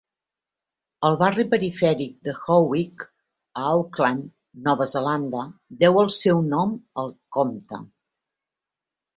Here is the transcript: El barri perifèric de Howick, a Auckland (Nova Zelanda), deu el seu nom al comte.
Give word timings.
El 1.09 1.17
barri 1.19 1.43
perifèric 1.51 2.15
de 2.29 2.33
Howick, 2.39 3.05
a 3.63 3.65
Auckland 3.75 4.25
(Nova 4.69 4.89
Zelanda), 4.95 5.45
deu 5.85 6.01
el 6.05 6.13
seu 6.17 6.43
nom 6.57 6.75
al 7.05 7.17
comte. 7.39 7.85